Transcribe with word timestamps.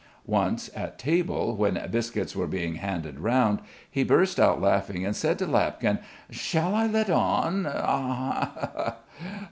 Once, 0.25 0.67
at 0.75 0.97
table, 0.97 1.55
when 1.55 1.79
biscuits 1.91 2.35
were 2.35 2.47
being 2.47 2.73
handed 2.77 3.19
round, 3.19 3.59
he 3.87 4.03
burst 4.03 4.39
out 4.39 4.59
laughing 4.59 5.05
and 5.05 5.15
said 5.15 5.37
to 5.37 5.45
Lapkin: 5.45 5.99
"Shall 6.31 6.73
I 6.73 6.87
let 6.87 7.11
on? 7.11 7.67